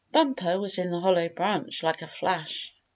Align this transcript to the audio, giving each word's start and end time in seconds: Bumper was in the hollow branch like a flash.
Bumper 0.11 0.59
was 0.59 0.79
in 0.79 0.89
the 0.89 0.99
hollow 1.01 1.29
branch 1.29 1.83
like 1.83 2.01
a 2.01 2.07
flash. 2.07 2.73